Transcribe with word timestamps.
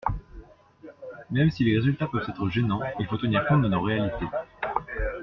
Même 1.29 1.51
si 1.51 1.63
les 1.63 1.75
résultats 1.75 2.07
peuvent 2.07 2.25
être 2.27 2.49
gênants, 2.49 2.81
il 2.99 3.05
faut 3.05 3.17
tenir 3.17 3.45
compte 3.45 3.61
de 3.61 3.67
nos 3.67 3.81
réalités. 3.83 4.25